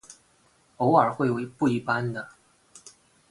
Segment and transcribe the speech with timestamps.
[0.77, 2.27] 偶尔会有不一般的。